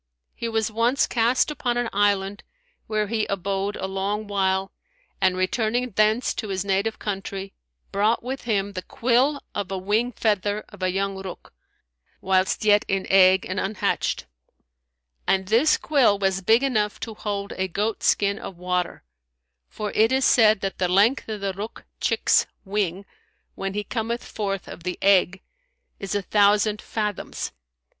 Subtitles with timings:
[0.33, 2.41] He was once cast upon an island,
[2.87, 4.71] where he abode a long while
[5.21, 7.53] and, returning thence to his native country,
[7.91, 11.53] brought with him the quill of a wing feather of a young Rukh,
[12.19, 14.25] whilst yet in egg and unhatched;
[15.27, 19.03] and this quill was big enough to hold a goat skin of water,
[19.69, 23.05] for it is said that the length of the Rukh chick's wing,
[23.53, 25.43] when he cometh forth of the egg,
[25.99, 27.51] is a thousand fathoms.